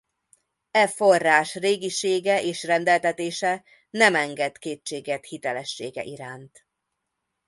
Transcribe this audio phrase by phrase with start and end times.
[0.71, 6.65] E forrás régisége és rendeltetése nem enged kétséget hitelessége iránt.